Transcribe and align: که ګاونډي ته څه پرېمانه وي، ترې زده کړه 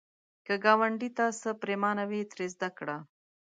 که 0.45 0.53
ګاونډي 0.63 1.09
ته 1.17 1.25
څه 1.41 1.49
پرېمانه 1.61 2.03
وي، 2.09 2.21
ترې 2.31 2.47
زده 2.53 2.69
کړه 2.77 2.97